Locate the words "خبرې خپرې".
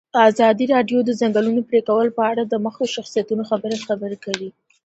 3.49-4.17